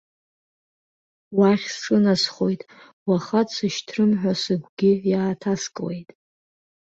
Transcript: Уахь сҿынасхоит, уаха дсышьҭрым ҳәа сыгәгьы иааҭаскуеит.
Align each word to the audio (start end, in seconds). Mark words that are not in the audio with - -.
Уахь 1.37 1.67
сҿынасхоит, 1.75 2.61
уаха 3.07 3.41
дсышьҭрым 3.47 4.11
ҳәа 4.19 4.33
сыгәгьы 4.41 4.91
иааҭаскуеит. 5.11 6.09